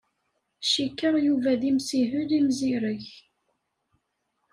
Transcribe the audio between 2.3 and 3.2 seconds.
imzireg.